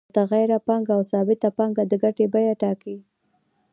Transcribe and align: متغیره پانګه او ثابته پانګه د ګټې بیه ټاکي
متغیره 0.09 0.57
پانګه 0.67 0.93
او 0.97 1.03
ثابته 1.11 1.49
پانګه 1.57 1.83
د 1.87 1.93
ګټې 2.03 2.25
بیه 2.33 2.53
ټاکي 2.61 2.95